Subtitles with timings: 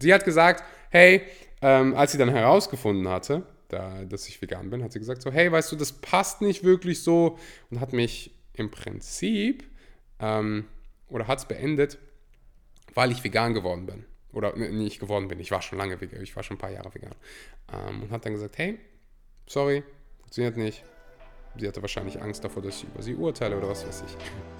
[0.00, 1.22] Sie hat gesagt, hey,
[1.62, 5.30] ähm, als sie dann herausgefunden hatte, da, dass ich vegan bin, hat sie gesagt so,
[5.30, 7.38] hey, weißt du, das passt nicht wirklich so
[7.70, 9.64] und hat mich im Prinzip
[10.18, 10.66] ähm,
[11.08, 11.98] oder hat es beendet,
[12.94, 14.04] weil ich vegan geworden bin.
[14.32, 16.70] Oder ne, nicht geworden bin, ich war schon lange vegan, ich war schon ein paar
[16.70, 17.14] Jahre vegan.
[17.72, 18.78] Ähm, und hat dann gesagt, hey,
[19.46, 19.82] sorry,
[20.20, 20.84] funktioniert nicht.
[21.56, 24.59] Sie hatte wahrscheinlich Angst davor, dass ich über sie urteile oder was weiß ich.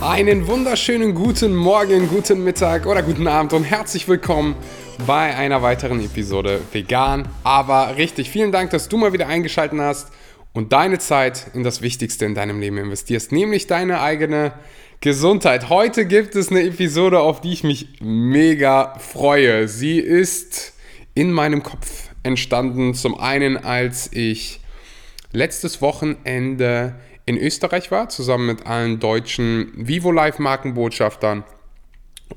[0.00, 4.56] Einen wunderschönen guten Morgen, guten Mittag oder guten Abend und herzlich willkommen
[5.06, 8.30] bei einer weiteren Episode Vegan, aber richtig.
[8.30, 10.10] Vielen Dank, dass du mal wieder eingeschaltet hast
[10.54, 14.52] und deine Zeit in das Wichtigste in deinem Leben investierst, nämlich deine eigene
[15.00, 15.68] Gesundheit.
[15.68, 19.68] Heute gibt es eine Episode, auf die ich mich mega freue.
[19.68, 20.72] Sie ist
[21.12, 24.60] in meinem Kopf entstanden, zum einen als ich
[25.32, 26.94] letztes Wochenende
[27.26, 31.44] in Österreich war, zusammen mit allen deutschen VivoLife Markenbotschaftern.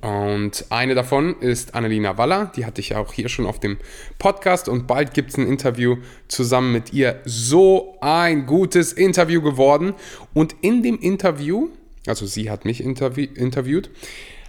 [0.02, 3.78] Und eine davon ist Annalena Waller, die hatte ich auch hier schon auf dem
[4.18, 7.22] Podcast und bald gibt es ein Interview zusammen mit ihr.
[7.26, 9.94] So ein gutes Interview geworden.
[10.34, 11.70] Und in dem Interview,
[12.08, 13.92] also sie hat mich interview interviewt,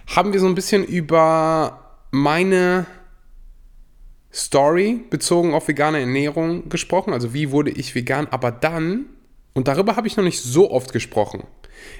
[0.07, 2.85] haben wir so ein bisschen über meine
[4.33, 7.13] Story bezogen auf vegane Ernährung gesprochen.
[7.13, 9.05] Also wie wurde ich vegan, aber dann
[9.55, 11.43] und darüber habe ich noch nicht so oft gesprochen,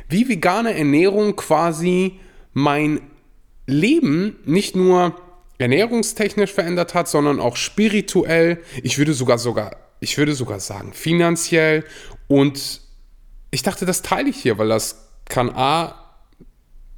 [0.09, 2.19] wie vegane Ernährung quasi
[2.53, 2.99] mein
[3.65, 5.15] Leben nicht nur
[5.57, 11.85] ernährungstechnisch verändert hat, sondern auch spirituell, ich würde sogar sogar, ich würde sogar sagen, finanziell.
[12.27, 12.81] Und
[13.51, 15.95] ich dachte, das teile ich hier, weil das kann A,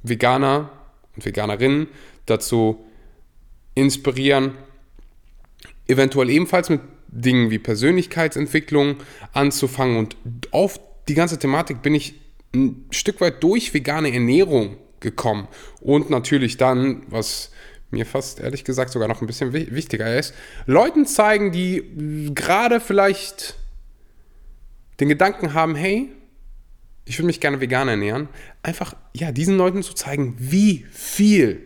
[0.02, 0.70] Veganer
[1.14, 1.86] und Veganerinnen
[2.26, 2.84] dazu
[3.74, 4.54] inspirieren,
[5.86, 8.96] eventuell ebenfalls mit Dingen wie Persönlichkeitsentwicklung
[9.32, 9.96] anzufangen.
[9.96, 10.16] Und
[10.52, 12.14] auf die ganze Thematik bin ich
[12.54, 15.48] ein Stück weit durch vegane Ernährung gekommen.
[15.80, 17.50] Und natürlich dann, was
[17.90, 20.34] mir fast ehrlich gesagt sogar noch ein bisschen wichtiger ist,
[20.66, 23.56] Leuten zeigen, die gerade vielleicht
[25.00, 26.10] den Gedanken haben, hey,
[27.04, 28.28] ich würde mich gerne vegan ernähren,
[28.62, 31.62] einfach ja, diesen Leuten zu zeigen, wie viel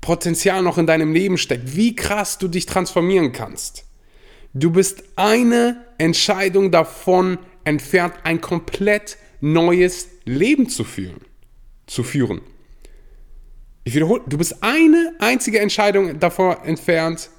[0.00, 3.84] Potenzial noch in deinem Leben steckt, wie krass du dich transformieren kannst.
[4.52, 11.20] Du bist eine Entscheidung davon entfernt, ein komplett neues Leben zu führen.
[11.86, 12.40] Zu führen.
[13.84, 17.30] Ich wiederhole, du bist eine einzige Entscheidung davon entfernt,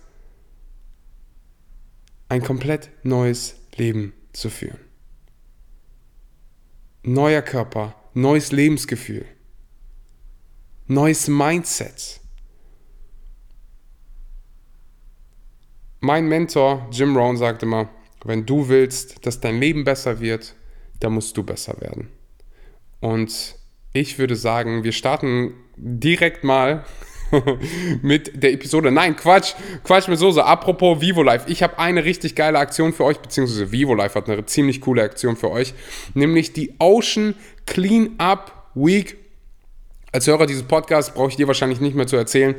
[2.29, 4.79] ein komplett neues Leben zu führen.
[7.03, 9.25] Neuer Körper, neues Lebensgefühl,
[10.87, 12.20] neues Mindset.
[16.03, 17.87] Mein Mentor Jim Rohn sagt immer,
[18.25, 20.55] wenn du willst, dass dein Leben besser wird,
[20.99, 22.09] dann musst du besser werden.
[22.99, 23.55] Und
[23.93, 26.85] ich würde sagen, wir starten direkt mal
[28.01, 28.91] mit der Episode.
[28.91, 29.53] Nein, Quatsch,
[29.83, 30.43] Quatsch mit Soße.
[30.43, 34.81] Apropos VivoLife, ich habe eine richtig geile Aktion für euch, beziehungsweise VivoLife hat eine ziemlich
[34.81, 35.75] coole Aktion für euch,
[36.15, 37.35] nämlich die Ocean
[37.67, 39.20] Clean Up Week
[40.11, 42.55] als Hörer dieses Podcasts brauche ich dir wahrscheinlich nicht mehr zu erzählen,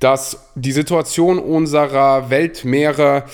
[0.00, 3.24] dass die Situation unserer Weltmeere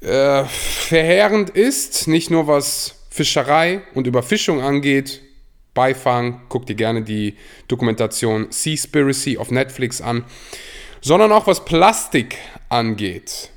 [0.00, 2.06] äh, verheerend ist.
[2.06, 5.22] Nicht nur was Fischerei und Überfischung angeht.
[5.74, 7.36] Beifang, guck dir gerne die
[7.68, 10.24] Dokumentation Seaspiracy auf Netflix an,
[11.02, 13.50] sondern auch was Plastik angeht.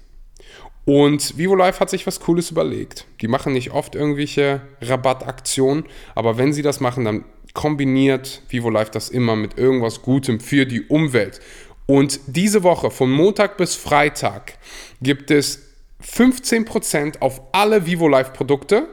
[0.86, 3.06] Und VivoLife hat sich was Cooles überlegt.
[3.22, 5.86] Die machen nicht oft irgendwelche Rabattaktionen,
[6.16, 10.84] aber wenn sie das machen, dann kombiniert VivoLife das immer mit irgendwas Gutem für die
[10.84, 11.40] Umwelt.
[11.86, 14.54] Und diese Woche von Montag bis Freitag
[15.02, 15.74] gibt es
[16.04, 18.88] 15% auf alle VivoLife Produkte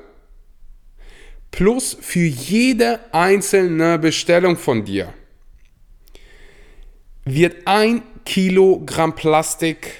[1.51, 5.13] plus für jede einzelne Bestellung von dir
[7.25, 9.93] wird ein Kilogramm Plastik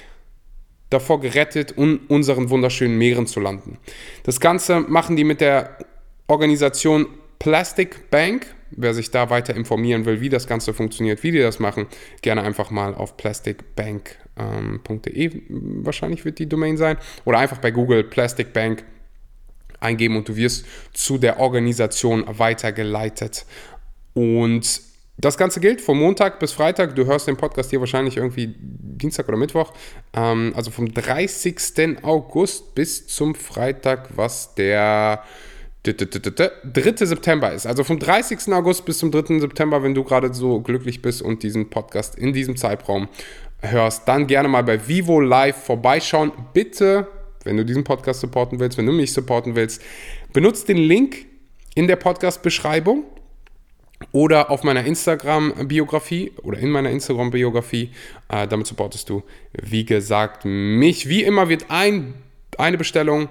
[0.89, 3.77] davor gerettet, in unseren wunderschönen Meeren zu landen.
[4.23, 5.77] Das Ganze machen die mit der
[6.27, 7.07] Organisation
[7.39, 8.47] Plastic Bank.
[8.71, 11.87] Wer sich da weiter informieren will, wie das Ganze funktioniert, wie die das machen,
[12.21, 14.81] gerne einfach mal auf plasticbank.de ähm,
[15.85, 18.83] wahrscheinlich wird die Domain sein oder einfach bei Google Plastic Bank
[19.79, 23.45] eingeben und du wirst zu der Organisation weitergeleitet.
[24.13, 24.81] Und
[25.17, 26.95] das Ganze gilt von Montag bis Freitag.
[26.95, 29.73] Du hörst den Podcast hier wahrscheinlich irgendwie Dienstag oder Mittwoch.
[30.13, 32.03] Ähm, also vom 30.
[32.03, 35.23] August bis zum Freitag, was der
[35.85, 37.05] 3.
[37.05, 37.65] September ist.
[37.65, 38.51] Also vom 30.
[38.53, 39.39] August bis zum 3.
[39.39, 43.07] September, wenn du gerade so glücklich bist und diesen Podcast in diesem Zeitraum
[43.61, 46.31] hörst, dann gerne mal bei Vivo Live vorbeischauen.
[46.53, 47.07] Bitte,
[47.43, 49.81] wenn du diesen Podcast supporten willst, wenn du mich supporten willst,
[50.33, 51.25] benutzt den Link
[51.75, 53.03] in der Podcast-Beschreibung
[54.11, 57.91] oder auf meiner Instagram-Biografie oder in meiner Instagram-Biografie.
[58.29, 59.23] Äh, damit supportest du,
[59.53, 61.07] wie gesagt, mich.
[61.07, 62.13] Wie immer wird ein,
[62.57, 63.29] eine Bestellung,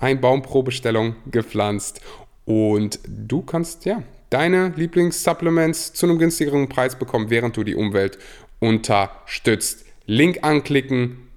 [0.00, 2.00] ein Baum pro Bestellung gepflanzt
[2.44, 8.18] und du kannst ja deine Lieblingssupplements zu einem günstigeren Preis bekommen, während du die Umwelt
[8.60, 9.84] unterstützt.
[10.06, 11.28] Link anklicken,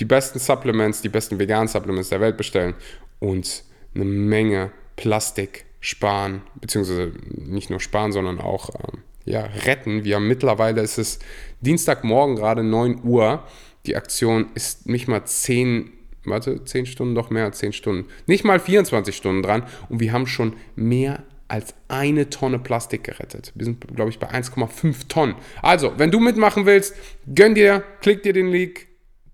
[0.00, 2.74] die besten Supplements, die besten veganen Supplements der Welt bestellen
[3.20, 3.64] und
[3.94, 10.04] eine Menge Plastik sparen, beziehungsweise nicht nur sparen, sondern auch ähm, ja, retten.
[10.04, 11.18] Wir haben mittlerweile, ist es
[11.60, 13.42] Dienstagmorgen gerade 9 Uhr.
[13.86, 15.92] Die Aktion ist nicht mal 10,
[16.26, 18.08] warte, 10 Stunden, doch mehr als 10 Stunden.
[18.26, 23.52] Nicht mal 24 Stunden dran und wir haben schon mehr als eine Tonne Plastik gerettet.
[23.54, 25.34] Wir sind, glaube ich, bei 1,5 Tonnen.
[25.62, 26.96] Also, wenn du mitmachen willst,
[27.34, 28.86] gönn dir, klick dir den Link,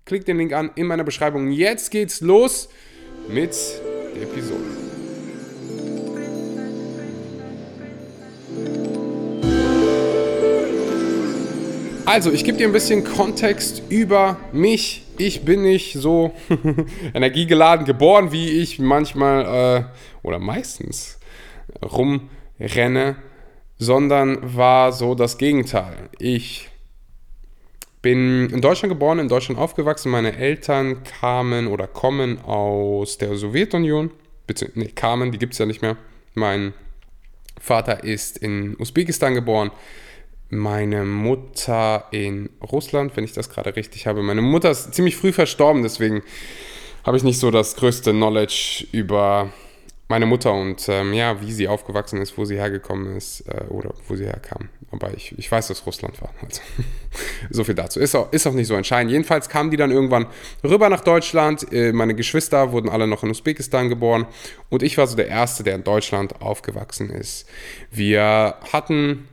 [0.05, 1.51] klick den Link an in meiner Beschreibung.
[1.51, 2.69] Jetzt geht's los
[3.27, 3.55] mit
[4.15, 4.80] der Episode.
[12.11, 15.05] Also, ich gebe dir ein bisschen Kontext über mich.
[15.17, 16.33] Ich bin nicht so
[17.13, 19.83] energiegeladen geboren, wie ich manchmal äh,
[20.21, 21.19] oder meistens
[21.81, 23.15] rumrenne,
[23.77, 26.09] sondern war so das Gegenteil.
[26.19, 26.67] Ich
[28.01, 30.11] bin in Deutschland geboren, in Deutschland aufgewachsen.
[30.11, 34.11] Meine Eltern kamen oder kommen aus der Sowjetunion.
[34.47, 35.95] Bitte, nee, kamen, die gibt es ja nicht mehr.
[36.33, 36.73] Mein
[37.57, 39.71] Vater ist in Usbekistan geboren
[40.51, 44.21] meine Mutter in Russland, wenn ich das gerade richtig habe.
[44.21, 46.21] Meine Mutter ist ziemlich früh verstorben, deswegen
[47.03, 49.51] habe ich nicht so das größte Knowledge über
[50.11, 53.93] meine Mutter und ähm, ja, wie sie aufgewachsen ist, wo sie hergekommen ist äh, oder
[54.09, 54.67] wo sie herkam.
[54.91, 56.31] Aber ich, ich weiß, dass Russland war.
[56.45, 56.61] Also,
[57.49, 58.01] so viel dazu.
[58.01, 59.11] Ist auch, ist auch nicht so entscheidend.
[59.11, 60.27] Jedenfalls kamen die dann irgendwann
[60.65, 61.71] rüber nach Deutschland.
[61.71, 64.27] Äh, meine Geschwister wurden alle noch in Usbekistan geboren
[64.69, 67.47] und ich war so der Erste, der in Deutschland aufgewachsen ist.
[67.89, 69.29] Wir hatten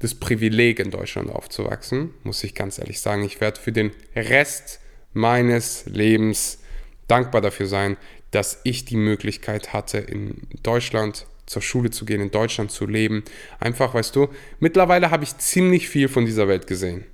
[0.00, 3.24] das Privileg, in Deutschland aufzuwachsen, muss ich ganz ehrlich sagen.
[3.24, 4.80] Ich werde für den Rest
[5.12, 6.60] meines Lebens
[7.08, 7.96] dankbar dafür sein,
[8.30, 13.24] dass ich die Möglichkeit hatte, in Deutschland zur Schule zu gehen, in Deutschland zu leben.
[13.58, 14.28] Einfach, weißt du,
[14.60, 17.04] mittlerweile habe ich ziemlich viel von dieser Welt gesehen.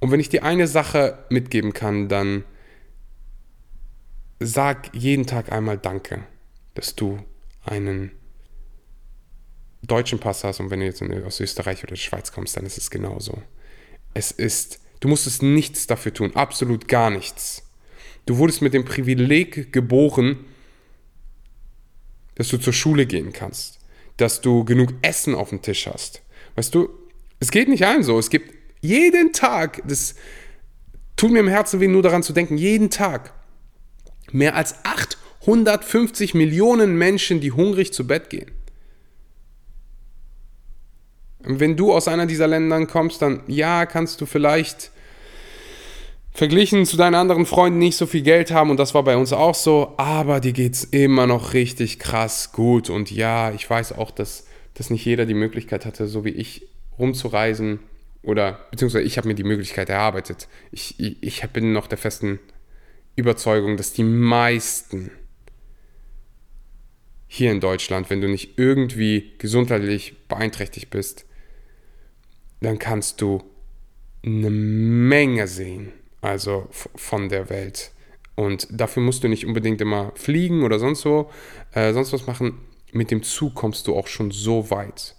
[0.00, 2.44] Und wenn ich dir eine Sache mitgeben kann, dann
[4.40, 6.26] sag jeden Tag einmal Danke,
[6.74, 7.18] dass du
[7.64, 8.10] einen
[9.86, 12.78] deutschen Pass hast und wenn du jetzt aus Österreich oder der Schweiz kommst, dann ist
[12.78, 13.42] es genauso.
[14.14, 17.62] Es ist, du musstest nichts dafür tun, absolut gar nichts.
[18.26, 20.44] Du wurdest mit dem Privileg geboren,
[22.36, 23.78] dass du zur Schule gehen kannst,
[24.16, 26.22] dass du genug Essen auf dem Tisch hast.
[26.56, 26.88] Weißt du,
[27.40, 28.18] es geht nicht allen so.
[28.18, 30.14] Es gibt jeden Tag, das
[31.16, 33.34] tut mir im Herzen weh, nur daran zu denken, jeden Tag
[34.32, 38.50] mehr als 850 Millionen Menschen, die hungrig zu Bett gehen.
[41.46, 44.90] Wenn du aus einer dieser Ländern kommst, dann ja, kannst du vielleicht
[46.32, 49.32] verglichen zu deinen anderen Freunden nicht so viel Geld haben und das war bei uns
[49.32, 53.92] auch so, aber dir geht es immer noch richtig krass gut und ja, ich weiß
[53.92, 56.66] auch, dass, dass nicht jeder die Möglichkeit hatte, so wie ich
[56.98, 57.78] rumzureisen
[58.22, 60.48] oder beziehungsweise ich habe mir die Möglichkeit erarbeitet.
[60.72, 62.40] Ich, ich, ich bin noch der festen
[63.14, 65.12] Überzeugung, dass die meisten
[67.28, 71.26] hier in Deutschland, wenn du nicht irgendwie gesundheitlich beeinträchtigt bist,
[72.64, 73.42] dann kannst du
[74.24, 77.92] eine Menge sehen, also von der Welt.
[78.36, 81.30] Und dafür musst du nicht unbedingt immer fliegen oder sonst wo,
[81.72, 82.58] äh, sonst was machen.
[82.92, 85.14] Mit dem Zug kommst du auch schon so weit.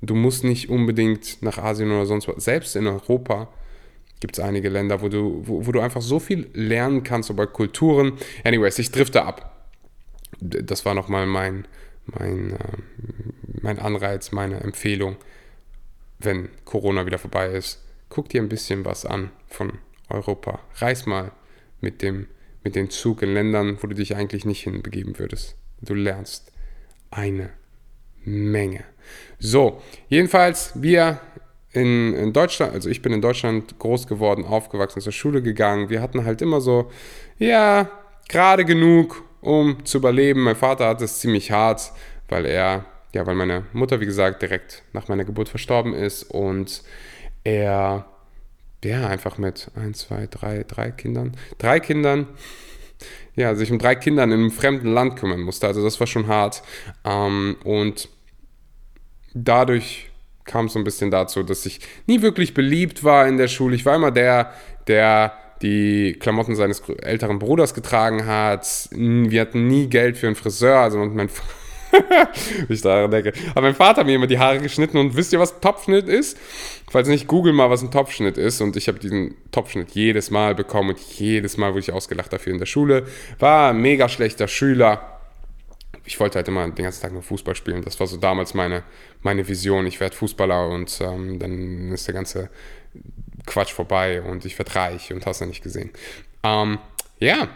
[0.00, 2.44] Du musst nicht unbedingt nach Asien oder sonst was.
[2.44, 3.48] Selbst in Europa
[4.20, 7.46] gibt es einige Länder, wo du, wo, wo, du einfach so viel lernen kannst über
[7.46, 8.12] Kulturen.
[8.44, 9.68] Anyways, ich drifte ab.
[10.40, 11.66] Das war nochmal mein,
[12.06, 12.58] mein, äh,
[13.60, 15.16] mein Anreiz, meine Empfehlung
[16.18, 19.78] wenn Corona wieder vorbei ist, guck dir ein bisschen was an von
[20.08, 20.60] Europa.
[20.76, 21.32] Reis mal
[21.80, 22.26] mit dem,
[22.62, 25.56] mit dem Zug in Ländern, wo du dich eigentlich nicht hinbegeben würdest.
[25.80, 26.52] Du lernst
[27.10, 27.50] eine
[28.24, 28.84] Menge.
[29.38, 31.20] So, jedenfalls, wir
[31.72, 35.90] in, in, Deutschland, also ich bin in Deutschland groß geworden, aufgewachsen, zur Schule gegangen.
[35.90, 36.90] Wir hatten halt immer so,
[37.38, 37.90] ja,
[38.28, 40.44] gerade genug, um zu überleben.
[40.44, 41.92] Mein Vater hat es ziemlich hart,
[42.28, 46.82] weil er ja, weil meine Mutter, wie gesagt, direkt nach meiner Geburt verstorben ist und
[47.44, 48.06] er,
[48.84, 52.26] ja, einfach mit ein, zwei, drei, drei Kindern, drei Kindern,
[53.36, 55.66] ja, sich um drei Kindern in einem fremden Land kümmern musste.
[55.66, 56.62] Also das war schon hart.
[57.04, 58.08] Ähm, und
[59.32, 60.10] dadurch
[60.44, 63.76] kam so ein bisschen dazu, dass ich nie wirklich beliebt war in der Schule.
[63.76, 64.52] Ich war immer der,
[64.86, 68.88] der die Klamotten seines älteren Bruders getragen hat.
[68.90, 71.30] Wir hatten nie Geld für einen Friseur, also mein
[72.68, 73.32] ich daran denke.
[73.50, 76.38] Aber mein Vater hat mir immer die Haare geschnitten und wisst ihr, was Topfschnitt ist?
[76.90, 78.60] Falls nicht, google mal, was ein Topfschnitt ist.
[78.60, 82.52] Und ich habe diesen Topfschnitt jedes Mal bekommen und jedes Mal wurde ich ausgelacht dafür
[82.52, 83.06] in der Schule.
[83.38, 85.14] War ein mega schlechter Schüler
[86.04, 87.82] ich wollte halt immer den ganzen Tag nur Fußball spielen.
[87.82, 88.82] Das war so damals meine,
[89.22, 89.86] meine Vision.
[89.86, 92.50] Ich werde Fußballer und ähm, dann ist der ganze
[93.46, 95.90] Quatsch vorbei und ich werde reich und hast ja nicht gesehen.
[96.42, 96.78] Ähm,
[97.18, 97.48] ja.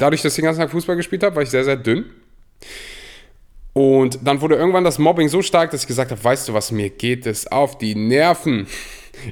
[0.00, 2.06] Dadurch, dass ich den ganzen Tag Fußball gespielt habe, war ich sehr, sehr dünn.
[3.72, 6.72] Und dann wurde irgendwann das Mobbing so stark, dass ich gesagt habe, weißt du was,
[6.72, 8.66] mir geht es auf die Nerven.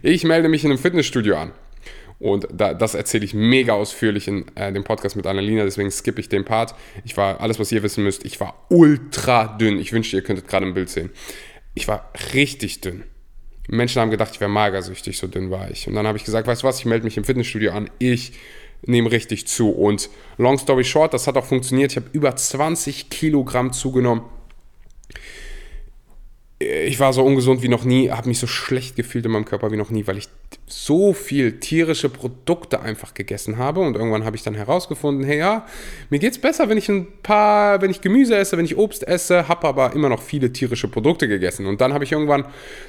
[0.02, 1.52] Ich melde mich in einem Fitnessstudio an.
[2.20, 6.20] Und da, das erzähle ich mega ausführlich in äh, dem Podcast mit Annalena, deswegen skippe
[6.20, 6.74] ich den Part.
[7.04, 9.78] Ich war, alles was ihr wissen müsst, ich war ultra dünn.
[9.78, 11.10] Ich wünschte, ihr könntet gerade ein Bild sehen.
[11.74, 13.04] Ich war richtig dünn.
[13.68, 15.86] Menschen haben gedacht, ich wäre magersüchtig, so dünn war ich.
[15.86, 18.32] Und dann habe ich gesagt, weißt du was, ich melde mich im Fitnessstudio an, ich
[18.82, 19.70] nehme richtig zu.
[19.70, 21.92] Und long story short, das hat auch funktioniert.
[21.92, 24.22] Ich habe über 20 Kilogramm zugenommen
[26.60, 29.70] ich war so ungesund wie noch nie, habe mich so schlecht gefühlt in meinem Körper
[29.70, 30.28] wie noch nie, weil ich
[30.66, 35.66] so viel tierische Produkte einfach gegessen habe und irgendwann habe ich dann herausgefunden, hey ja,
[36.10, 39.06] mir geht es besser, wenn ich ein paar, wenn ich Gemüse esse, wenn ich Obst
[39.06, 42.44] esse, habe aber immer noch viele tierische Produkte gegessen und dann habe ich irgendwann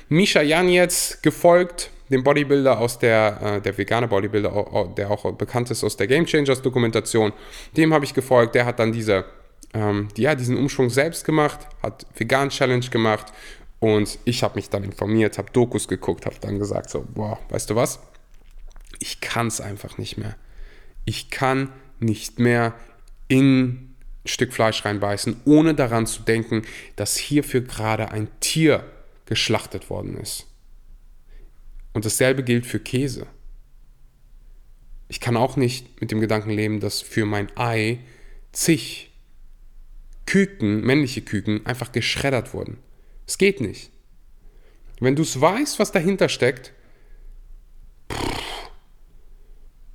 [0.07, 5.83] Misha Janetz gefolgt, dem Bodybuilder aus der, äh, der vegane Bodybuilder, der auch bekannt ist
[5.83, 7.33] aus der Game Changers Dokumentation,
[7.77, 9.25] dem habe ich gefolgt, der hat dann diese
[9.73, 13.31] ähm, die, ja, diesen Umschwung selbst gemacht, hat Vegan Challenge gemacht
[13.79, 17.69] und ich habe mich dann informiert, habe Dokus geguckt, habe dann gesagt, so, boah, weißt
[17.69, 17.99] du was?
[18.99, 20.35] Ich kann es einfach nicht mehr.
[21.05, 22.73] Ich kann nicht mehr
[23.27, 26.63] in ein Stück Fleisch reinbeißen, ohne daran zu denken,
[26.95, 28.83] dass hierfür gerade ein Tier
[29.25, 30.47] geschlachtet worden ist.
[31.93, 33.27] Und dasselbe gilt für Käse.
[35.07, 37.99] Ich kann auch nicht mit dem Gedanken leben, dass für mein Ei
[38.51, 39.11] zig
[40.25, 42.77] Küken, männliche Küken, einfach geschreddert wurden.
[43.25, 43.91] Es geht nicht.
[44.99, 46.73] Wenn du es weißt, was dahinter steckt,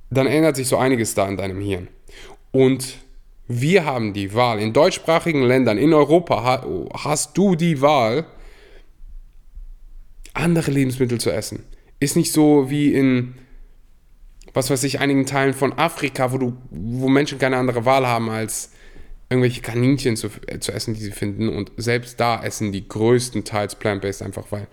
[0.09, 1.87] dann ändert sich so einiges da in deinem Hirn.
[2.51, 2.97] Und
[3.47, 4.59] wir haben die Wahl.
[4.59, 8.25] In deutschsprachigen Ländern, in Europa hast du die Wahl,
[10.33, 11.63] andere Lebensmittel zu essen.
[11.99, 13.35] Ist nicht so wie in,
[14.53, 18.29] was weiß ich, einigen Teilen von Afrika, wo, du, wo Menschen keine andere Wahl haben,
[18.29, 18.71] als
[19.29, 21.49] irgendwelche Kaninchen zu, äh, zu essen, die sie finden.
[21.49, 24.67] Und selbst da essen die größtenteils plant-based, einfach weil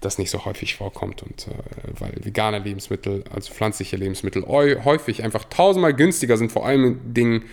[0.00, 1.52] das nicht so häufig vorkommt und äh,
[1.98, 7.44] weil vegane Lebensmittel, also pflanzliche Lebensmittel, häufig einfach tausendmal günstiger sind, vor allem in Dingen,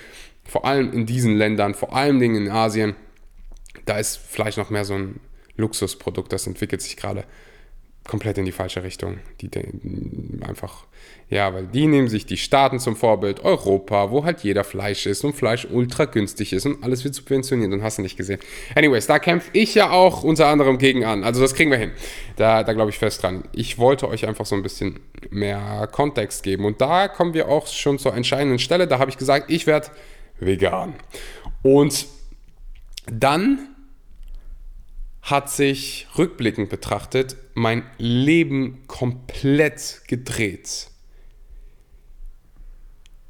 [0.46, 2.96] vor allem in diesen Ländern, vor allem Dingen in Asien.
[3.86, 5.20] Da ist Fleisch noch mehr so ein
[5.58, 7.24] Luxusprodukt, das entwickelt sich gerade
[8.08, 9.20] komplett in die falsche Richtung.
[9.42, 9.50] Die,
[10.42, 10.86] einfach,
[11.30, 15.24] ja, weil die nehmen sich die Staaten zum Vorbild, Europa, wo halt jeder Fleisch ist
[15.24, 18.40] und Fleisch ultra günstig ist und alles wird subventioniert und hast du nicht gesehen.
[18.76, 21.24] Anyways, da kämpfe ich ja auch unter anderem gegen an.
[21.24, 21.92] Also das kriegen wir hin.
[22.36, 23.44] Da, da glaube ich fest dran.
[23.54, 27.68] Ich wollte euch einfach so ein bisschen mehr Kontext geben und da kommen wir auch
[27.68, 28.88] schon zur entscheidenden Stelle.
[28.88, 29.90] Da habe ich gesagt, ich werde
[30.40, 30.96] vegan.
[31.62, 32.08] Und
[33.06, 33.76] dann
[35.22, 40.90] hat sich rückblickend betrachtet mein Leben komplett gedreht.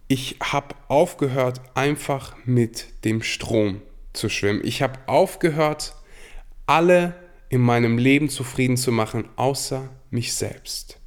[0.08, 3.82] Ich habe aufgehört, einfach mit dem Strom
[4.14, 4.62] zu schwimmen.
[4.64, 5.96] Ich habe aufgehört,
[6.66, 7.16] alle
[7.50, 11.00] in meinem Leben zufrieden zu machen, außer mich selbst.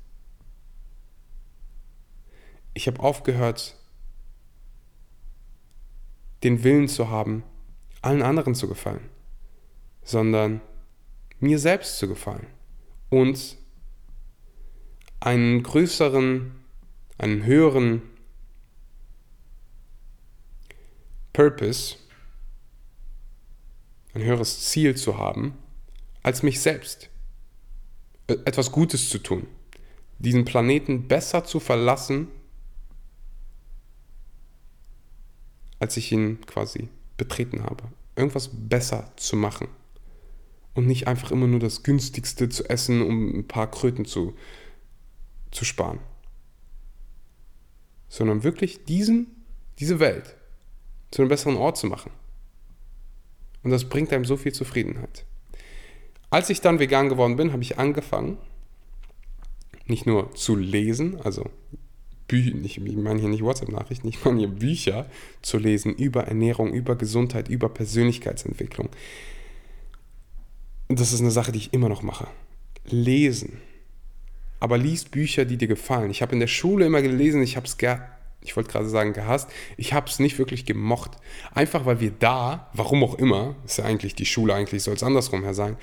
[2.74, 3.76] Ich habe aufgehört,
[6.42, 7.44] den Willen zu haben,
[8.00, 9.08] allen anderen zu gefallen,
[10.02, 10.60] sondern
[11.42, 12.46] mir selbst zu gefallen
[13.10, 13.58] und
[15.18, 16.52] einen größeren,
[17.18, 18.02] einen höheren
[21.32, 21.96] Purpose,
[24.14, 25.58] ein höheres Ziel zu haben,
[26.22, 27.10] als mich selbst.
[28.28, 29.48] Äh, etwas Gutes zu tun.
[30.18, 32.28] Diesen Planeten besser zu verlassen,
[35.80, 37.84] als ich ihn quasi betreten habe.
[38.14, 39.68] Irgendwas besser zu machen
[40.74, 44.34] und nicht einfach immer nur das günstigste zu essen, um ein paar Kröten zu,
[45.50, 46.00] zu sparen.
[48.08, 49.26] Sondern wirklich diesen,
[49.78, 50.36] diese Welt
[51.10, 52.10] zu einem besseren Ort zu machen.
[53.62, 55.24] Und das bringt einem so viel Zufriedenheit.
[56.30, 58.38] Als ich dann vegan geworden bin, habe ich angefangen,
[59.86, 61.50] nicht nur zu lesen, also
[62.26, 65.06] Bücher, ich meine hier nicht WhatsApp-Nachrichten, ich meine hier Bücher
[65.42, 68.88] zu lesen über Ernährung, über Gesundheit, über Persönlichkeitsentwicklung
[71.00, 72.26] das ist eine Sache, die ich immer noch mache.
[72.84, 73.60] Lesen.
[74.60, 76.10] Aber lies Bücher, die dir gefallen.
[76.10, 77.76] Ich habe in der Schule immer gelesen, ich habe es
[78.44, 81.12] ich wollte gerade sagen gehasst, ich habe es nicht wirklich gemocht.
[81.54, 85.02] Einfach weil wir da, warum auch immer, ist ja eigentlich die Schule, eigentlich soll es
[85.02, 85.76] andersrum her sein,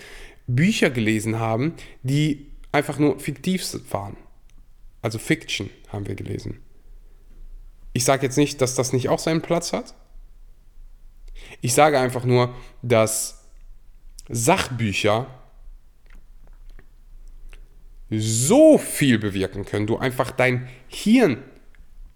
[0.47, 1.73] Bücher gelesen haben,
[2.03, 4.17] die einfach nur fiktiv waren.
[5.01, 6.59] Also Fiction haben wir gelesen.
[7.93, 9.93] Ich sage jetzt nicht, dass das nicht auch seinen Platz hat.
[11.61, 13.38] Ich sage einfach nur, dass
[14.29, 15.27] Sachbücher
[18.09, 19.87] so viel bewirken können.
[19.87, 21.43] Du einfach dein Hirn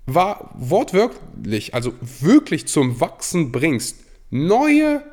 [0.05, 4.03] war wortwörtlich, also wirklich zum Wachsen bringst.
[4.29, 5.03] Neue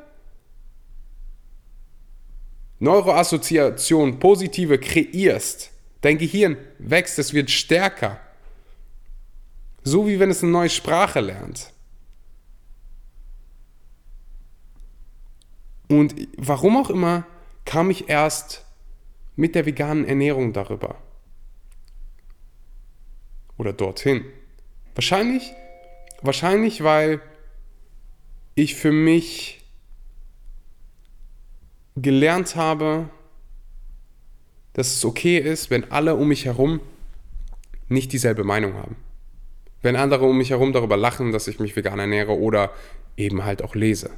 [2.80, 5.70] Neuroassoziationen, positive kreierst.
[6.00, 8.18] Dein Gehirn wächst, es wird stärker.
[9.84, 11.72] So wie wenn es eine neue Sprache lernt.
[15.90, 17.26] Und warum auch immer
[17.64, 18.64] kam ich erst
[19.34, 20.94] mit der veganen Ernährung darüber.
[23.58, 24.24] Oder dorthin.
[24.94, 25.52] Wahrscheinlich,
[26.22, 27.20] wahrscheinlich, weil
[28.54, 29.64] ich für mich
[31.96, 33.10] gelernt habe,
[34.74, 36.78] dass es okay ist, wenn alle um mich herum
[37.88, 38.94] nicht dieselbe Meinung haben.
[39.82, 42.70] Wenn andere um mich herum darüber lachen, dass ich mich vegan ernähre oder
[43.16, 44.10] eben halt auch lese.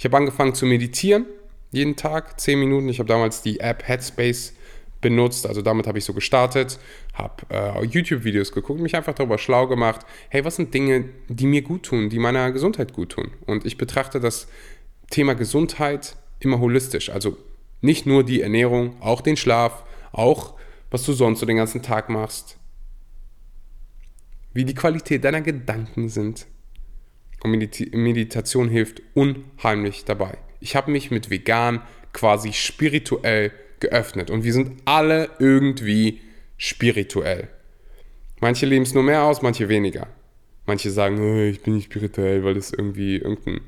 [0.00, 1.26] Ich habe angefangen zu meditieren
[1.72, 2.88] jeden Tag, 10 Minuten.
[2.88, 4.54] Ich habe damals die App Headspace
[5.02, 6.80] benutzt, also damit habe ich so gestartet,
[7.12, 11.60] habe äh, YouTube-Videos geguckt, mich einfach darüber schlau gemacht, hey, was sind Dinge, die mir
[11.60, 13.30] gut tun, die meiner Gesundheit gut tun?
[13.44, 14.48] Und ich betrachte das
[15.10, 17.36] Thema Gesundheit immer holistisch, also
[17.82, 20.54] nicht nur die Ernährung, auch den Schlaf, auch
[20.90, 22.56] was du sonst so den ganzen Tag machst,
[24.54, 26.46] wie die Qualität deiner Gedanken sind.
[27.42, 30.38] Und Meditation hilft unheimlich dabei.
[30.60, 31.82] Ich habe mich mit vegan
[32.12, 36.20] quasi spirituell geöffnet und wir sind alle irgendwie
[36.58, 37.48] spirituell.
[38.40, 40.06] Manche leben es nur mehr aus, manche weniger.
[40.66, 43.62] Manche sagen, oh, ich bin nicht spirituell, weil das irgendwie irgendein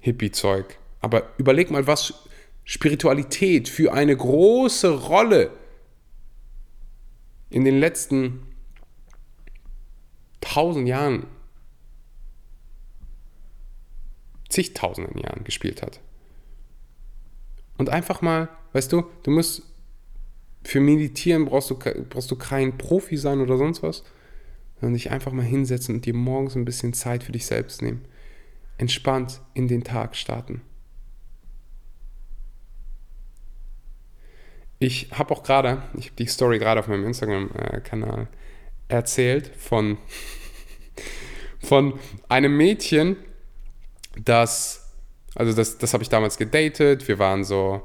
[0.00, 0.78] Hippie-Zeug.
[1.00, 2.26] Aber überleg mal, was
[2.64, 5.50] Spiritualität für eine große Rolle
[7.50, 8.42] in den letzten
[10.40, 11.26] tausend Jahren
[14.48, 16.00] zigtausenden Jahren gespielt hat.
[17.78, 19.62] Und einfach mal, weißt du, du musst
[20.64, 24.02] für Meditieren brauchst du, brauchst du kein Profi sein oder sonst was,
[24.80, 28.04] sondern dich einfach mal hinsetzen und dir morgens ein bisschen Zeit für dich selbst nehmen.
[28.78, 30.60] Entspannt in den Tag starten.
[34.78, 38.28] Ich habe auch gerade, ich habe die Story gerade auf meinem Instagram-Kanal
[38.88, 39.96] erzählt von,
[41.60, 43.16] von einem Mädchen,
[44.24, 44.92] das,
[45.34, 47.06] also das, das habe ich damals gedatet.
[47.08, 47.82] Wir waren so,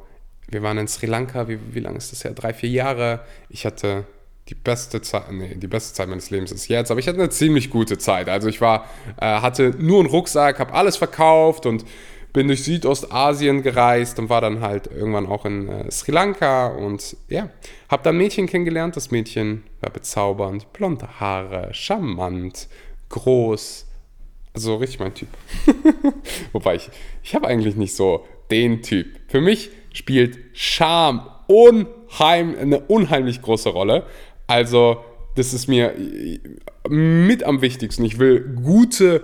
[0.48, 2.32] wir waren in Sri Lanka, wie, wie lange ist das her?
[2.32, 3.22] Drei, vier Jahre.
[3.50, 4.06] Ich hatte
[4.50, 7.30] die beste Zeit, nee, die beste Zeit meines Lebens ist jetzt, aber ich hatte eine
[7.30, 8.28] ziemlich gute Zeit.
[8.28, 8.86] Also ich war,
[9.20, 11.86] äh, hatte nur einen Rucksack, habe alles verkauft und
[12.34, 17.16] bin durch Südostasien gereist und war dann halt irgendwann auch in äh, Sri Lanka und
[17.30, 17.50] ja,
[17.90, 18.96] habe dann Mädchen kennengelernt.
[18.96, 22.68] Das Mädchen war bezaubernd, blonde Haare, charmant,
[23.10, 23.86] groß,
[24.54, 25.30] so richtig mein Typ.
[26.52, 26.90] Wobei ich,
[27.24, 29.08] ich habe eigentlich nicht so den Typ.
[29.28, 34.06] Für mich spielt Charme unheim, eine unheimlich große Rolle.
[34.48, 35.04] Also,
[35.36, 35.94] das ist mir
[36.90, 38.04] mit am wichtigsten.
[38.04, 39.24] Ich will gute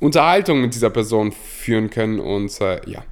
[0.00, 3.04] Unterhaltung mit dieser Person führen können und äh, ja,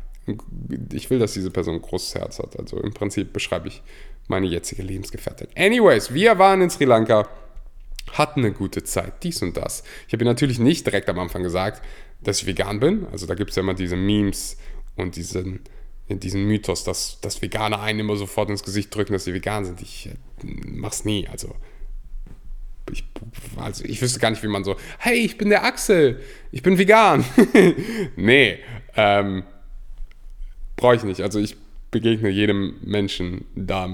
[0.92, 2.58] ich will, dass diese Person ein großes Herz hat.
[2.58, 3.82] Also im Prinzip beschreibe ich
[4.28, 5.48] meine jetzige Lebensgefährtin.
[5.56, 7.28] Anyways, wir waren in Sri Lanka
[8.10, 9.82] hatten eine gute Zeit, dies und das.
[10.06, 11.82] Ich habe ihr natürlich nicht direkt am Anfang gesagt,
[12.22, 13.06] dass ich vegan bin.
[13.10, 14.56] Also da gibt es ja immer diese Memes
[14.96, 15.60] und diesen,
[16.08, 19.80] diesen Mythos, dass, dass Veganer einen immer sofort ins Gesicht drücken, dass sie vegan sind.
[19.80, 21.26] Ich äh, mach's nie.
[21.28, 21.54] Also
[22.90, 23.04] ich,
[23.56, 26.78] also ich wüsste gar nicht, wie man so, hey, ich bin der Axel, ich bin
[26.78, 27.24] vegan.
[28.16, 28.58] nee,
[28.96, 29.44] ähm,
[30.76, 31.20] brauche ich nicht.
[31.20, 31.56] Also ich
[31.90, 33.86] begegne jedem Menschen da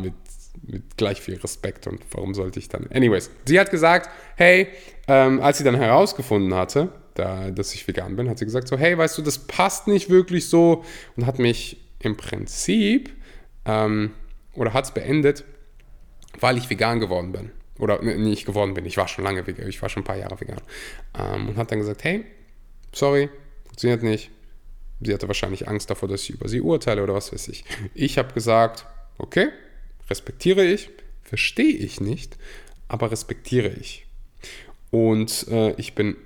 [0.62, 2.86] mit gleich viel Respekt und warum sollte ich dann?
[2.90, 4.68] Anyways, sie hat gesagt, hey,
[5.06, 8.78] ähm, als sie dann herausgefunden hatte, da, dass ich vegan bin, hat sie gesagt so,
[8.78, 10.84] hey, weißt du, das passt nicht wirklich so
[11.16, 13.10] und hat mich im Prinzip
[13.64, 14.12] ähm,
[14.54, 15.44] oder hat es beendet,
[16.40, 17.50] weil ich vegan geworden bin.
[17.78, 20.16] Oder ne, nicht geworden bin, ich war schon lange vegan, ich war schon ein paar
[20.16, 20.60] Jahre vegan.
[21.18, 22.24] Ähm, und hat dann gesagt, hey,
[22.92, 23.28] sorry,
[23.64, 24.30] funktioniert nicht.
[25.00, 27.64] Sie hatte wahrscheinlich Angst davor, dass ich über sie urteile oder was weiß ich.
[27.94, 28.84] Ich habe gesagt,
[29.16, 29.48] okay,
[30.08, 30.90] respektiere ich,
[31.22, 32.36] verstehe ich nicht,
[32.88, 34.06] aber respektiere ich.
[34.90, 36.16] Und äh, ich bin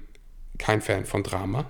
[0.59, 1.69] kein Fan von Drama.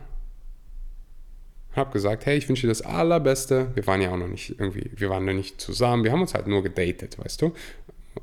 [1.75, 3.71] Habe gesagt, hey, ich wünsche dir das Allerbeste.
[3.75, 6.05] Wir waren ja auch noch nicht irgendwie, wir waren noch nicht zusammen.
[6.05, 7.55] Wir haben uns halt nur gedatet, weißt du?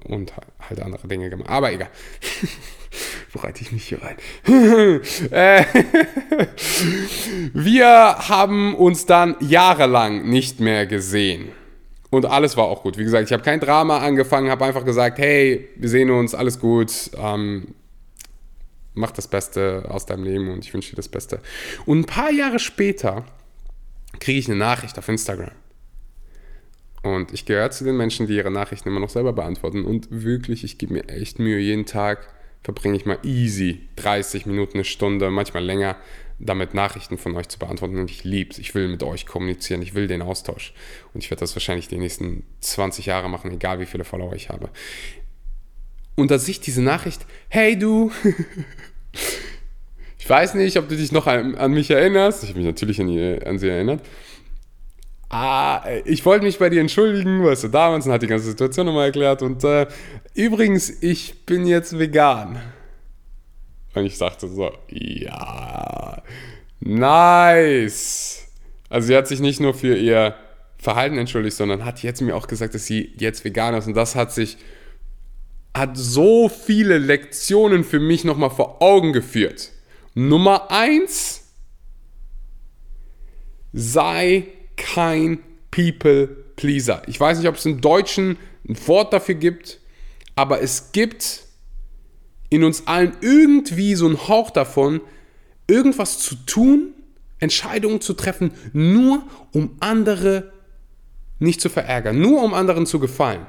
[0.04, 1.50] Und halt andere Dinge gemacht.
[1.50, 1.90] Aber egal.
[3.32, 4.18] Wo reite ich mich hier rein?
[5.32, 5.66] Äh,
[7.54, 7.88] wir
[8.30, 11.50] haben uns dann jahrelang nicht mehr gesehen.
[12.10, 12.98] Und alles war auch gut.
[12.98, 16.60] Wie gesagt, ich habe kein Drama angefangen, habe einfach gesagt, hey, wir sehen uns, alles
[16.60, 16.92] gut.
[17.18, 17.76] Ähm,
[18.96, 21.40] mach das Beste aus deinem Leben und ich wünsche dir das Beste.
[21.86, 23.26] Und ein paar Jahre später
[24.20, 25.52] kriege ich eine Nachricht auf Instagram.
[27.04, 29.86] Und ich gehöre zu den Menschen, die ihre Nachrichten immer noch selber beantworten.
[29.86, 31.60] Und wirklich, ich gebe mir echt Mühe.
[31.60, 32.28] Jeden Tag
[32.64, 35.96] verbringe ich mal easy 30 Minuten, eine Stunde, manchmal länger
[36.40, 38.60] damit Nachrichten von euch zu beantworten und ich liebe es.
[38.60, 40.74] Ich will mit euch kommunizieren, ich will den Austausch.
[41.14, 44.50] Und ich werde das wahrscheinlich die nächsten 20 Jahre machen, egal wie viele Follower ich
[44.50, 44.70] habe.
[46.16, 48.12] Und da sich diese Nachricht, hey du,
[50.18, 52.44] ich weiß nicht, ob du dich noch an, an mich erinnerst.
[52.44, 54.02] Ich habe mich natürlich an, ihr, an sie erinnert.
[55.30, 58.88] Ah, ich wollte mich bei dir entschuldigen, weißt du, damals und hat die ganze Situation
[58.88, 59.44] nochmal erklärt.
[59.44, 59.88] Und äh,
[60.34, 62.60] übrigens, ich bin jetzt vegan.
[63.94, 66.22] Und ich sagte so, ja,
[66.80, 68.48] nice.
[68.90, 70.36] Also sie hat sich nicht nur für ihr
[70.78, 73.88] Verhalten entschuldigt, sondern hat jetzt mir auch gesagt, dass sie jetzt vegan ist.
[73.88, 74.58] Und das hat sich,
[75.74, 79.72] hat so viele Lektionen für mich nochmal vor Augen geführt.
[80.14, 81.50] Nummer eins,
[83.74, 84.48] sei
[84.78, 85.40] kein
[85.72, 87.02] People Pleaser.
[87.08, 89.80] Ich weiß nicht, ob es im Deutschen ein Wort dafür gibt,
[90.36, 91.44] aber es gibt
[92.50, 95.02] in uns allen irgendwie so ein Hauch davon,
[95.68, 96.94] irgendwas zu tun,
[97.40, 100.52] Entscheidungen zu treffen, nur um andere
[101.40, 103.46] nicht zu verärgern, nur um anderen zu gefallen.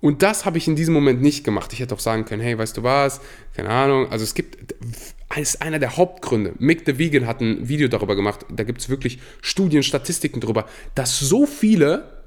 [0.00, 1.72] Und das habe ich in diesem Moment nicht gemacht.
[1.72, 3.20] Ich hätte auch sagen können, hey, weißt du was,
[3.54, 4.10] keine Ahnung.
[4.10, 4.74] Also es gibt,
[5.36, 6.54] ist einer der Hauptgründe.
[6.58, 8.46] Mick the Vegan hat ein Video darüber gemacht.
[8.50, 12.17] Da gibt es wirklich Studien, Statistiken darüber, dass so viele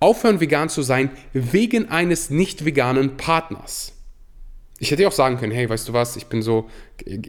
[0.00, 3.92] aufhören vegan zu sein wegen eines nicht veganen Partners.
[4.78, 6.68] Ich hätte auch sagen können, hey, weißt du was, ich bin so,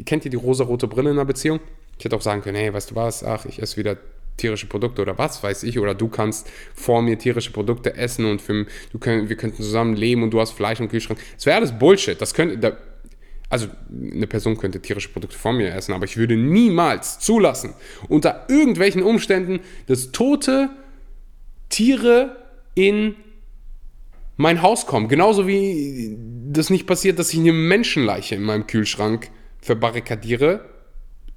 [0.06, 1.60] kennt ihr die rosa-rote Brille in einer Beziehung?
[1.98, 3.98] Ich hätte auch sagen können, hey, weißt du was, ach, ich esse wieder
[4.38, 8.42] tierische Produkte oder was weiß ich, oder du kannst vor mir tierische Produkte essen und
[8.42, 11.20] für, du können, wir könnten zusammen leben und du hast Fleisch im Kühlschrank.
[11.36, 12.20] Das wäre alles Bullshit.
[12.22, 12.78] Das könnte, da,
[13.50, 17.74] also eine Person könnte tierische Produkte vor mir essen, aber ich würde niemals zulassen,
[18.08, 20.70] unter irgendwelchen Umständen, dass tote
[21.70, 22.39] Tiere
[22.80, 23.16] in
[24.38, 25.10] mein Haus kommen.
[25.10, 26.18] Genauso wie
[26.50, 30.70] das nicht passiert, dass ich eine Menschenleiche in meinem Kühlschrank verbarrikadiere.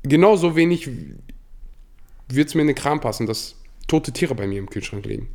[0.05, 0.89] Genauso wenig
[2.29, 3.57] wird es mir in den Kram passen, dass
[3.89, 5.29] tote Tiere bei mir im Kühlschrank liegen.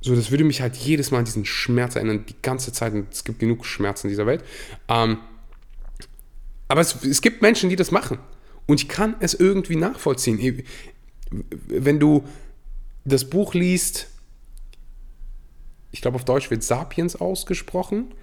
[0.00, 2.92] So, das würde mich halt jedes Mal an diesen Schmerz erinnern, die ganze Zeit.
[2.92, 4.44] Und es gibt genug Schmerz in dieser Welt.
[4.88, 5.18] Ähm,
[6.68, 8.18] aber es, es gibt Menschen, die das machen.
[8.66, 10.62] Und ich kann es irgendwie nachvollziehen.
[11.66, 12.24] Wenn du
[13.04, 14.11] das Buch liest,
[15.92, 18.14] ich glaube auf Deutsch wird Sapiens ausgesprochen.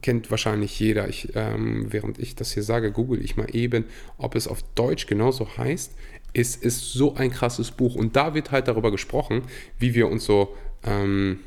[0.00, 1.08] Kennt wahrscheinlich jeder.
[1.08, 3.84] Ich, ähm, während ich das hier sage, google ich mal eben,
[4.16, 5.92] ob es auf Deutsch genauso heißt.
[6.32, 7.96] Es ist so ein krasses Buch.
[7.96, 9.42] Und da wird halt darüber gesprochen,
[9.78, 11.40] wie wir uns so ähm,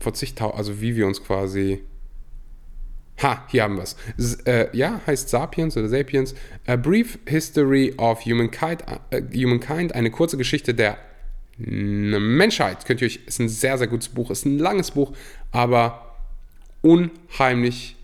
[0.00, 1.82] vor zigtausend, also wie wir uns quasi
[3.22, 4.34] Ha, hier haben wir es.
[4.44, 6.34] Äh, ja, heißt Sapiens oder Sapiens.
[6.66, 10.98] A Brief History of Humankind, äh, Humankind eine kurze Geschichte der
[11.58, 12.84] Menschheit.
[12.84, 15.12] Könnt ihr euch, ist ein sehr, sehr gutes Buch, ist ein langes Buch,
[15.52, 16.16] aber
[16.82, 17.96] unheimlich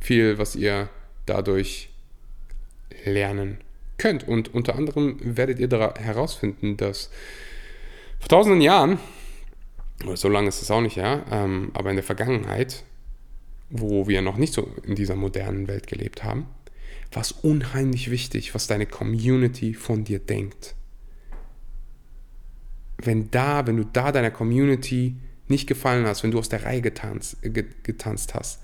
[0.00, 0.88] viel, was ihr
[1.24, 1.90] dadurch
[3.04, 3.58] lernen
[3.98, 4.26] könnt.
[4.26, 7.10] Und unter anderem werdet ihr herausfinden, dass
[8.18, 8.98] vor tausenden Jahren,
[10.04, 12.84] oder so lange ist es auch nicht, ja, ähm, aber in der Vergangenheit,
[13.70, 16.46] wo wir noch nicht so in dieser modernen Welt gelebt haben,
[17.12, 20.75] war es unheimlich wichtig, was deine Community von dir denkt
[22.98, 25.16] wenn da, wenn du da deiner Community
[25.48, 28.60] nicht gefallen hast, wenn du aus der Reihe getanzt, getanzt hast,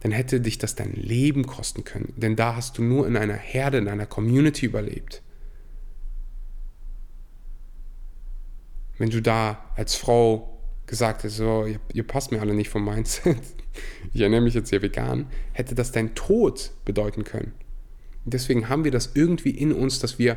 [0.00, 2.12] dann hätte dich das dein Leben kosten können.
[2.16, 5.22] Denn da hast du nur in einer Herde, in einer Community überlebt.
[8.98, 12.84] Wenn du da als Frau gesagt hast, so, ihr, ihr passt mir alle nicht vom
[12.84, 13.36] Mindset,
[14.12, 17.52] ich ernähre mich jetzt hier vegan, hätte das dein Tod bedeuten können.
[18.24, 20.36] Deswegen haben wir das irgendwie in uns, dass wir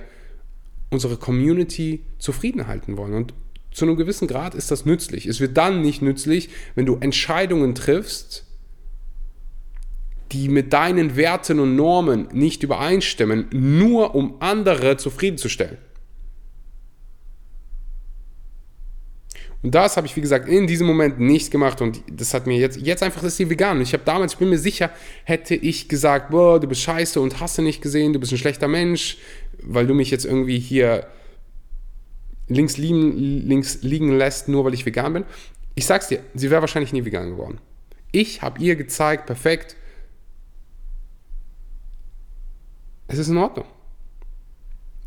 [0.90, 3.14] unsere Community zufrieden halten wollen.
[3.14, 3.34] Und
[3.72, 5.26] zu einem gewissen Grad ist das nützlich.
[5.26, 8.46] Es wird dann nicht nützlich, wenn du Entscheidungen triffst,
[10.32, 15.78] die mit deinen Werten und Normen nicht übereinstimmen, nur um andere zufriedenzustellen.
[19.62, 22.58] Und das habe ich, wie gesagt, in diesem Moment nicht gemacht und das hat mir
[22.58, 23.82] jetzt, jetzt einfach das hier vegan.
[23.82, 24.90] Ich habe damals, ich bin mir sicher,
[25.26, 28.38] hätte ich gesagt, boah, du bist scheiße und hast du nicht gesehen, du bist ein
[28.38, 29.18] schlechter Mensch,
[29.64, 31.08] weil du mich jetzt irgendwie hier
[32.48, 33.12] links liegen,
[33.48, 35.26] links liegen lässt, nur weil ich vegan bin.
[35.76, 37.60] Ich sag's dir, sie wäre wahrscheinlich nie vegan geworden.
[38.12, 39.76] Ich habe ihr gezeigt, perfekt,
[43.08, 43.66] es ist in Ordnung.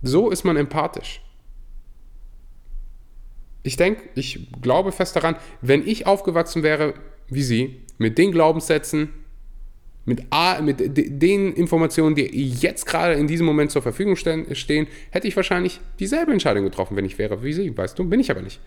[0.02, 1.20] So ist man empathisch.
[3.62, 6.94] Ich denke, ich glaube fest daran, wenn ich aufgewachsen wäre
[7.28, 9.10] wie sie, mit den Glaubenssätzen,
[10.04, 15.28] mit, A, mit den Informationen, die jetzt gerade in diesem Moment zur Verfügung stehen, hätte
[15.28, 18.42] ich wahrscheinlich dieselbe Entscheidung getroffen, wenn ich wäre wie sie, weißt du, bin ich aber
[18.42, 18.60] nicht.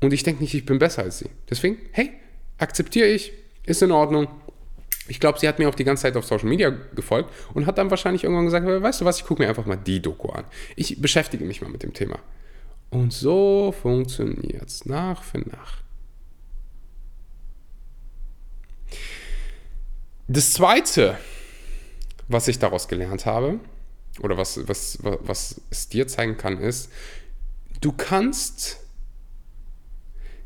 [0.00, 1.30] Und ich denke nicht, ich bin besser als sie.
[1.48, 2.10] Deswegen, hey,
[2.58, 3.32] akzeptiere ich,
[3.64, 4.28] ist in Ordnung.
[5.08, 7.78] Ich glaube, sie hat mir auch die ganze Zeit auf Social Media gefolgt und hat
[7.78, 10.44] dann wahrscheinlich irgendwann gesagt, weißt du was, ich gucke mir einfach mal die Doku an.
[10.74, 12.18] Ich beschäftige mich mal mit dem Thema.
[12.90, 15.82] Und so funktioniert es nach für nach.
[20.28, 21.18] Das Zweite,
[22.26, 23.60] was ich daraus gelernt habe,
[24.20, 26.90] oder was, was, was es dir zeigen kann, ist,
[27.80, 28.80] du kannst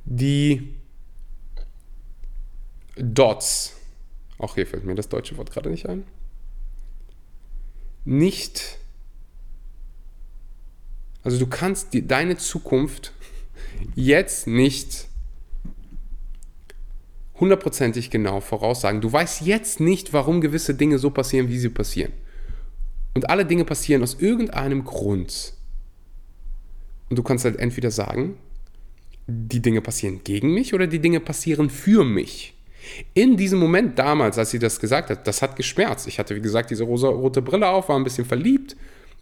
[0.05, 0.75] die
[2.97, 3.75] Dots,
[4.39, 6.05] auch hier fällt mir das deutsche Wort gerade nicht ein,
[8.05, 8.79] nicht,
[11.23, 13.13] also du kannst die, deine Zukunft
[13.95, 15.10] jetzt nicht
[17.41, 19.01] hundertprozentig genau voraussagen.
[19.01, 22.13] Du weißt jetzt nicht, warum gewisse Dinge so passieren, wie sie passieren.
[23.15, 25.55] Und alle Dinge passieren aus irgendeinem Grund.
[27.09, 28.37] Und du kannst halt entweder sagen,
[29.27, 32.55] die Dinge passieren gegen mich oder die Dinge passieren für mich.
[33.15, 36.07] In diesem Moment damals, als sie das gesagt hat, das hat geschmerzt.
[36.07, 38.77] Ich hatte, wie gesagt, diese rosa-rote Brille auf, war ein bisschen verliebt.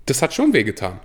[0.06, 1.00] Das hat schon wehgetan.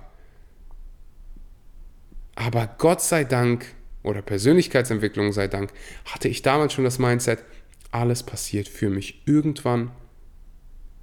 [2.36, 3.66] Aber Gott sei Dank
[4.04, 5.72] oder Persönlichkeitsentwicklung sei Dank,
[6.04, 7.44] hatte ich damals schon das Mindset,
[7.90, 9.22] alles passiert für mich.
[9.26, 9.90] Irgendwann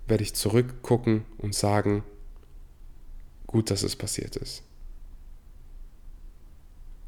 [0.07, 2.03] werde ich zurückgucken und sagen,
[3.47, 4.63] gut, dass es passiert ist.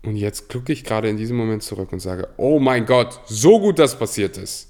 [0.03, 3.59] Und jetzt gucke ich gerade in diesem Moment zurück und sage, oh mein Gott, so
[3.59, 4.69] gut, dass passiert ist.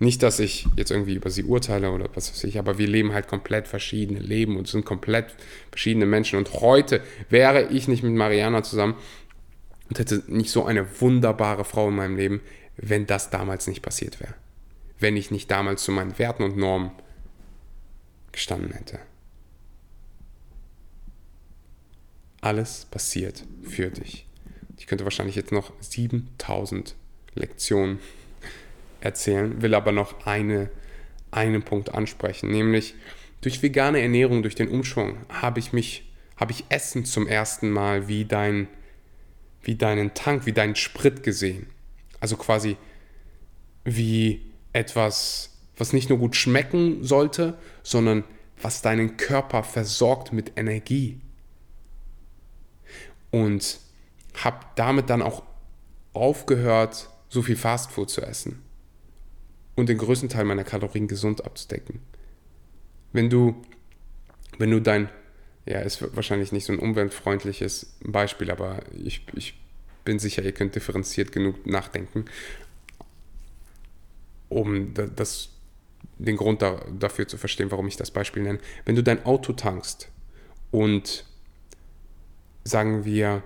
[0.00, 3.12] Nicht, dass ich jetzt irgendwie über sie urteile oder was weiß ich, aber wir leben
[3.12, 5.34] halt komplett verschiedene Leben und sind komplett
[5.72, 6.38] verschiedene Menschen.
[6.38, 8.94] Und heute wäre ich nicht mit Mariana zusammen,
[9.88, 12.40] und hätte nicht so eine wunderbare Frau in meinem Leben,
[12.76, 14.34] wenn das damals nicht passiert wäre.
[14.98, 16.90] Wenn ich nicht damals zu meinen Werten und Normen
[18.32, 18.98] gestanden hätte.
[22.40, 24.26] Alles passiert für dich.
[24.76, 26.94] Ich könnte wahrscheinlich jetzt noch 7000
[27.34, 27.98] Lektionen
[29.00, 30.70] erzählen, will aber noch eine,
[31.30, 32.94] einen Punkt ansprechen, nämlich
[33.40, 38.08] durch vegane Ernährung, durch den Umschwung habe ich mich, habe ich Essen zum ersten Mal
[38.08, 38.68] wie dein
[39.62, 41.66] wie deinen Tank, wie deinen Sprit gesehen.
[42.20, 42.76] Also quasi
[43.84, 44.42] wie
[44.72, 48.24] etwas, was nicht nur gut schmecken sollte, sondern
[48.60, 51.20] was deinen Körper versorgt mit Energie.
[53.30, 53.78] Und
[54.34, 55.42] habe damit dann auch
[56.12, 58.62] aufgehört, so viel Fastfood zu essen
[59.74, 62.00] und den größten Teil meiner Kalorien gesund abzudecken.
[63.12, 63.62] Wenn du,
[64.58, 65.08] wenn du dein
[65.68, 69.54] ja, ist wahrscheinlich nicht so ein umweltfreundliches Beispiel, aber ich, ich
[70.02, 72.24] bin sicher, ihr könnt differenziert genug nachdenken,
[74.48, 75.50] um das,
[76.16, 78.60] den Grund da, dafür zu verstehen, warum ich das Beispiel nenne.
[78.86, 80.08] Wenn du dein Auto tankst
[80.70, 81.26] und
[82.64, 83.42] sagen wir,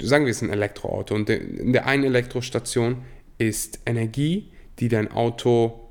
[0.00, 3.04] sagen wir es ist ein Elektroauto und in der einen Elektrostation
[3.38, 5.88] ist Energie, die dein Auto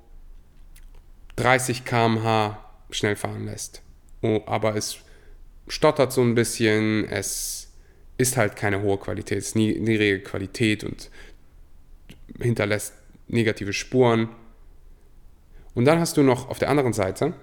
[1.38, 3.82] 30 km/h schnell fahren lässt.
[4.22, 5.00] Oh, aber es
[5.72, 7.72] stottert so ein bisschen, es
[8.18, 11.10] ist halt keine hohe Qualität, es ist niedrige Qualität und
[12.40, 12.94] hinterlässt
[13.30, 14.28] negative Spuren.
[15.74, 17.34] Und dann hast du noch auf der anderen Seite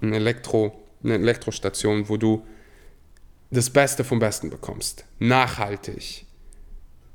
[0.00, 2.46] ein Elektro, eine Elektrostation, wo du
[3.50, 5.04] das Beste vom Besten bekommst.
[5.18, 6.26] Nachhaltig.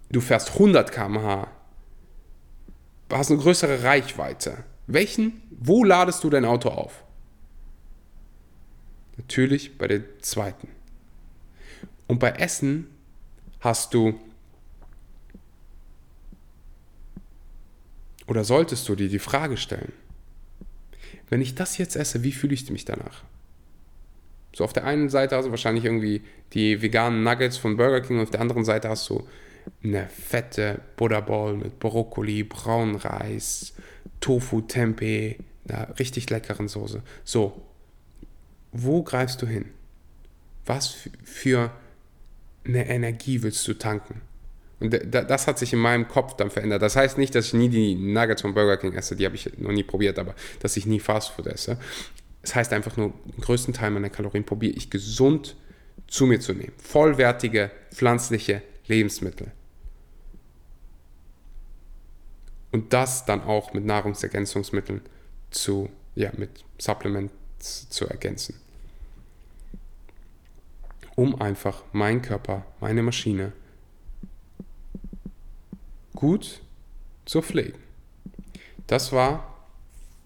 [0.10, 1.48] Du fährst 100 km/h.
[3.10, 4.66] Hast eine größere Reichweite.
[4.86, 7.06] Welchen, wo ladest du dein Auto auf?
[9.20, 10.70] Natürlich bei der zweiten.
[12.08, 12.88] Und bei Essen
[13.60, 14.18] hast du
[18.28, 19.92] oder solltest du dir die Frage stellen,
[21.30, 23.24] wenn ich das jetzt esse, wie fühle ich mich danach?
[24.56, 26.22] So auf der einen Seite hast du wahrscheinlich irgendwie
[26.54, 29.28] die veganen Nuggets von Burger King und auf der anderen Seite hast du
[29.84, 33.74] eine fette Buddha Ball mit Brokkoli, braunen Reis,
[34.22, 35.36] Tofu, Tempeh,
[35.68, 37.04] einer richtig leckeren Soße.
[37.26, 37.62] So,
[38.72, 39.66] wo greifst du hin?
[40.66, 41.72] Was für
[42.66, 44.22] eine Energie willst du tanken?
[44.80, 46.82] Und das hat sich in meinem Kopf dann verändert.
[46.82, 49.58] Das heißt nicht, dass ich nie die Nuggets von Burger King esse, die habe ich
[49.58, 51.78] noch nie probiert, aber dass ich nie Fastfood esse.
[52.42, 55.58] Es heißt einfach nur, den größten Teil meiner Kalorien probiere ich gesund
[56.08, 56.72] zu mir zu nehmen.
[56.78, 59.52] Vollwertige, pflanzliche Lebensmittel.
[62.72, 65.02] Und das dann auch mit Nahrungsergänzungsmitteln
[65.52, 68.56] zu, ja, mit Supplements zu ergänzen.
[71.16, 73.52] Um einfach meinen Körper, meine Maschine
[76.16, 76.62] gut
[77.26, 77.78] zu pflegen.
[78.88, 79.56] Das war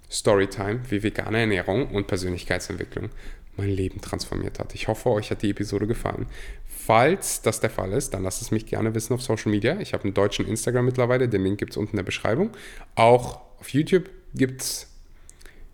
[0.09, 3.09] Storytime, wie vegane Ernährung und Persönlichkeitsentwicklung
[3.57, 4.73] mein Leben transformiert hat.
[4.73, 6.27] Ich hoffe, euch hat die Episode gefallen.
[6.65, 9.79] Falls das der Fall ist, dann lasst es mich gerne wissen auf Social Media.
[9.79, 12.51] Ich habe einen deutschen Instagram mittlerweile, den Link gibt es unten in der Beschreibung.
[12.95, 14.87] Auch auf YouTube gibt es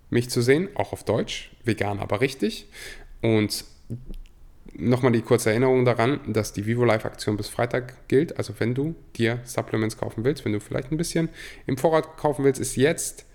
[0.09, 2.67] mich zu sehen, auch auf Deutsch, vegan aber richtig.
[3.21, 3.65] Und
[4.73, 8.37] nochmal die kurze Erinnerung daran, dass die Vivo Live Aktion bis Freitag gilt.
[8.37, 11.29] Also wenn du dir Supplements kaufen willst, wenn du vielleicht ein bisschen
[11.65, 13.25] im Vorrat kaufen willst, ist jetzt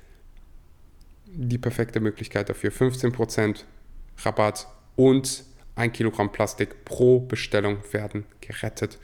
[1.26, 2.70] die perfekte Möglichkeit dafür.
[2.70, 3.64] 15%
[4.24, 5.44] Rabatt und
[5.76, 8.98] ein Kilogramm Plastik pro Bestellung werden gerettet.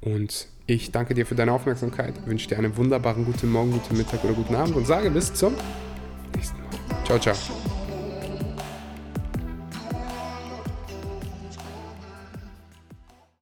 [0.00, 4.24] Und ich danke dir für deine Aufmerksamkeit, wünsche dir einen wunderbaren guten Morgen, guten Mittag
[4.24, 5.54] oder guten Abend und sage bis zum
[6.34, 6.63] nächsten Mal.
[7.18, 7.63] Chao, chao.